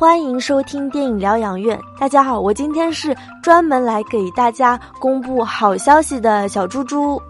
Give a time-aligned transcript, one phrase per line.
[0.00, 1.78] 欢迎收听电影疗养院。
[1.98, 7.20] 大家好，我今天是专门来给大家公布好消息的小猪猪。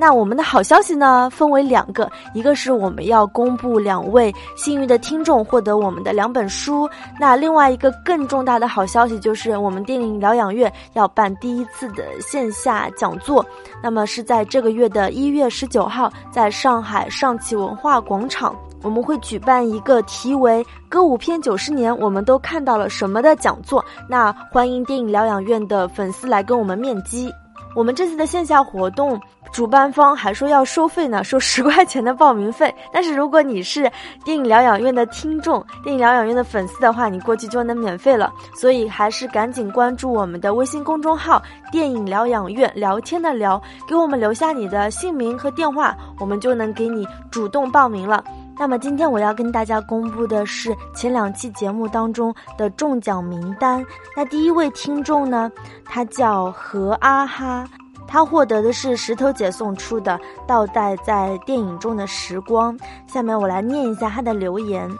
[0.00, 6.88] 那我们的好消息呢，分为两个，一个是我们要公布两位幸运的听众获得我们的两本书。
[7.18, 13.44] 那另外一个更重大的好消息就是，我们电影疗养院要办第一次的线下讲座，
[13.82, 18.56] 那么是在这个月的一月十九号，在上海上汽文化广场。
[18.82, 23.84] 我们会举办一个题为“歌舞片九十年，我们都看到了什么”的讲座。
[24.08, 27.30] 那欢迎电影疗养院的粉丝来跟我们面基。
[27.76, 29.20] 我们这次的线下活动，
[29.52, 32.74] 主办方还说要收费呢， 收十块钱的报名费。
[32.92, 33.90] 但是如果你是
[34.24, 38.32] 电影疗养院的听众、电影疗养院的粉丝的话，你过去就能免费了。
[38.54, 48.22] 所以还是赶紧关注我们的微信公众号“电影疗养院”，聊天的聊，给我们留下你的姓名和电话，我们就能给你主动报名了。
[48.58, 53.82] 那么今天我要跟大家公布的是前两期节目当中的中奖名单。
[54.14, 55.50] 那第一位听众呢，
[55.84, 57.64] 他叫何阿哈，
[58.10, 62.76] 他获得的是石头姐送出的倒带在电影中的时光。
[63.06, 64.90] 下面我来念一下他的留言。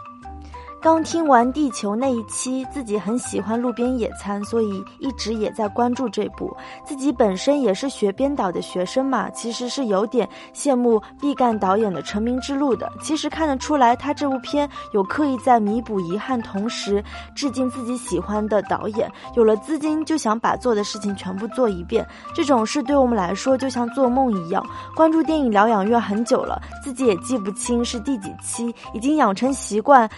[0.81, 6.51] 刚听完《地球》那一期，自己很喜欢路边野餐，所以一直也在关注这部。
[6.83, 12.91] 自己本身也是学编导的学生嘛，其实是有点羡慕毕赣导演的成名之路的。
[12.99, 17.03] 其实看得出来，他这部片有刻意在弥补遗憾，同时
[17.35, 19.07] 致敬自己喜欢的导演。
[19.35, 22.03] 有了资金，就想把做的事情全部做一遍。
[22.33, 24.65] 这种事对我们来说就像做梦一样。
[24.95, 30.09] 关注电影疗养院很久了，自己也记不清是第几期，已经养成习惯。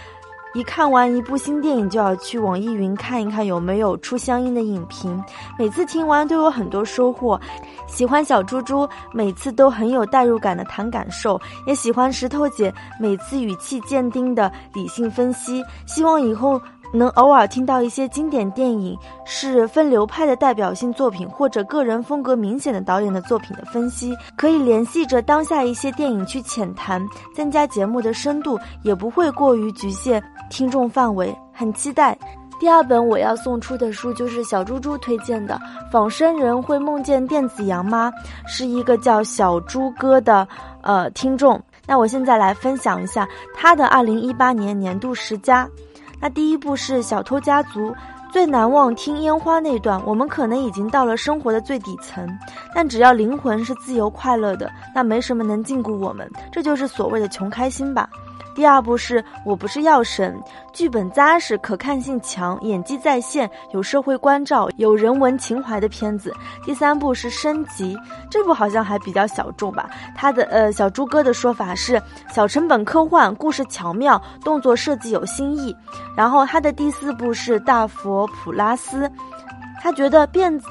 [0.53, 5.23] 一看完一部新电影，就要去网易云看一看有没有出相应的影评。
[5.57, 7.39] 每次听完都有很多收获。
[7.87, 15.63] 喜欢小猪猪，每次都很有代入感的谈感受，也喜欢石头姐每次语气坚定的理性分析。
[15.85, 16.61] 希望以后。
[16.94, 27.03] 能偶尔听到一些经典电影是分流派的代表性作品，或者个人风格明显的导演的作品的分析，可以联系着当下一些电影去浅谈，
[27.35, 31.35] 增加节目的深度，也不会过于局限听众范围。
[31.51, 32.17] 很期待。
[32.59, 35.59] 第二本我要送出的书就是小猪猪推荐的
[35.91, 38.09] 《仿生人会梦见电子羊吗》，
[38.47, 40.47] 是一个叫小猪哥的
[40.81, 41.62] 呃听众。
[41.85, 45.67] 那我现在来分享一下他的二零一八年年度十佳。
[46.23, 47.91] 那第一部是《小偷家族》，
[48.31, 50.01] 最难忘听烟花那段。
[50.06, 52.25] 我们可能已经到了生活的最底层，
[52.73, 56.25] 但只要灵魂是自由快乐的，那没什么能禁锢我们。
[56.50, 58.07] 这就是所谓的穷开心吧。
[58.55, 60.39] 第二部是我不是药神，
[60.71, 66.31] 剧本扎实，可看性强，演技在线，有社会关照，有人文情怀的片子。
[66.63, 67.97] 第三部是升级，
[68.29, 69.89] 这部好像还比较小众吧。
[70.16, 71.99] 他的呃小猪哥的说法是
[72.31, 75.75] 小成本科幻，故事巧妙，动作设计有新意。
[76.16, 79.11] 然后他的第四部是大佛普拉斯，
[79.81, 80.67] 他觉得片子，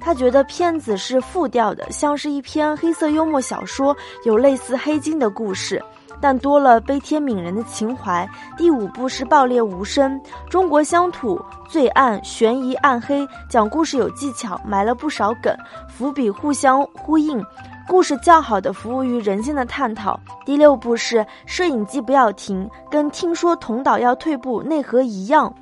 [0.00, 5.82] 他觉得片子是复调的，像是一篇黑色幽默小说，有类似黑金的故事。
[6.20, 8.28] 但多了悲天悯人的情怀。
[8.56, 15.54] 第五部是《爆裂无声》，中国乡土罪案、悬疑、暗黑，讲故事有技巧，埋了不少梗，
[15.88, 17.44] 伏笔互相呼应，
[17.88, 20.18] 故事较好的服务于人性的探讨。
[20.44, 25.52] 第六部是《摄影机不要停》，跟听说同导要退步内核一样。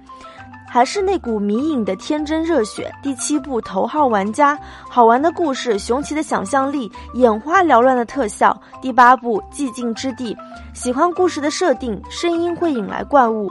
[0.74, 2.92] 还是那股迷影的天真热血。
[3.00, 4.56] 第七部《头号玩家》，
[4.90, 8.60] 好玩的故事，雄奇的想象力，眼花缭乱的特效。
[8.82, 10.34] 第八部《寂静之地》，
[10.74, 13.48] 喜欢故事的设定，声音会引来怪物，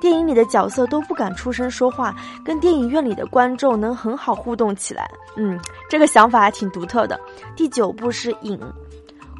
[0.00, 2.12] 电影里的角色都不敢出声说话，
[2.44, 5.08] 跟电影院里的观众能很好互动起来。
[5.36, 5.56] 嗯，
[5.88, 7.16] 这个想法还挺独特的。
[7.54, 8.58] 第九部是《影》。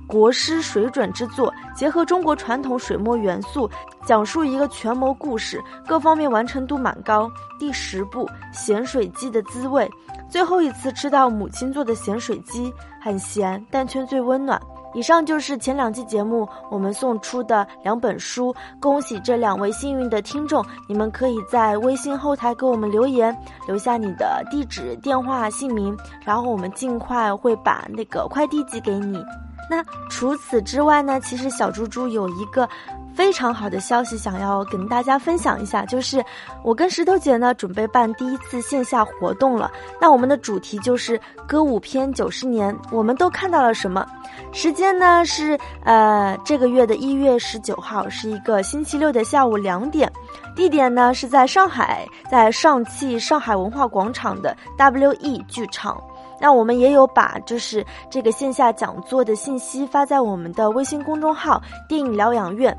[0.06, 3.68] 国师水准之作，结合中国传统水墨元素，
[4.04, 7.30] 讲述一个权谋故事，各方面完成度蛮高。
[7.58, 9.90] 第十部咸水鸡的滋味，
[10.28, 14.60] 最后一次吃到母亲做的咸水鸡，很咸，但却最温暖。
[14.96, 23.36] 以上就是前两期节目我们送出的两本书，恭喜这两位幸运的听众，你们可以在微信后台给我们留言，
[23.66, 29.20] 留下你的地址、电话、姓名，然后我们尽快会把那个快递寄给你。
[29.70, 31.20] 那除此之外呢？
[31.20, 32.68] 其实小猪猪有一个
[33.14, 36.22] 非常好的消息想要跟大家分享一下，就是
[36.62, 39.70] 我跟石头姐呢准备办第一次线下活动了。
[40.00, 44.06] 那我们的主题就是歌舞片九十年，我们都看到了什么？
[44.52, 50.12] 时间呢是呃这个月的一月十九号，是一个星期六的下午两点，
[50.54, 56.00] 地点呢是在上海，在上汽上海文化广场的 W E 剧场。
[56.44, 61.58] 那我们也有把就是这个线下讲座的信息发在我们的微信公众号
[61.88, 62.76] “电影疗养院”，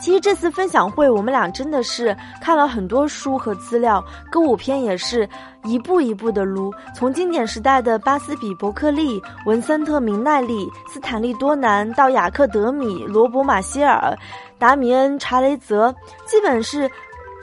[0.00, 4.02] 其实这次分享会，我们俩真的是看了很多书和资料，
[4.32, 5.28] 歌舞片也是
[5.64, 14.16] 一步一步的撸，从经典时代的巴斯比·伯克利、文森特·明奈利、斯坦利·多南到雅克·德米、罗伯·马歇尔、
[14.58, 15.94] 达米恩·查雷泽，
[16.24, 16.90] 基本是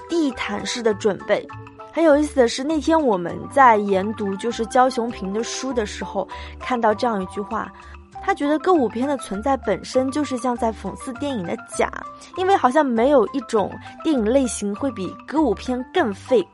[0.09, 1.47] 地毯式的准备。
[1.95, 6.27] 很有意思的是，那天我们在研读就是焦雄平的书的时候，
[6.59, 7.71] 看到这样一句话。
[8.21, 11.89] 他觉得歌舞片的存在本身就是像在讽刺电影的假，
[12.36, 13.71] 因为好像没有一种
[14.03, 16.45] 电影类型会比歌舞片更 fake。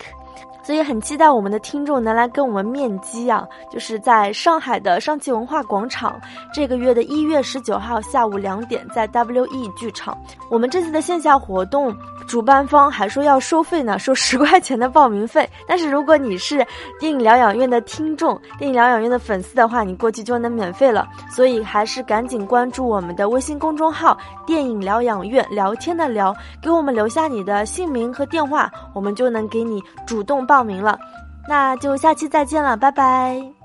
[0.63, 3.47] 所以很期待我们的听众能来跟我们面基啊！
[3.71, 6.19] 就是在上海的上汽文化广场，
[6.53, 10.15] 这个月的一月十九号下午两点，在 W E 剧场。
[10.49, 11.95] 我们这次的线下活动，
[12.27, 15.49] 主办方还说要收费呢，收十块钱的报名费。
[15.67, 16.65] 但是如果你是
[16.99, 21.07] 电影疗养院的听众、电影疗养院的粉丝的话，你过去就能免费了。
[21.29, 24.15] 所以还是赶紧关注我们的微信公众号
[24.45, 30.45] “电影疗养院”，聊天的聊，给我们留下你的姓名和电话，我们就能给你主动。
[30.51, 30.99] 报名了，
[31.47, 33.60] 那就下期再见了，拜拜。